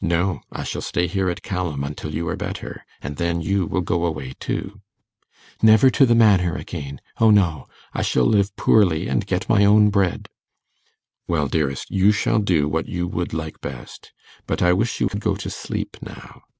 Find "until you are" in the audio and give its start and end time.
1.82-2.36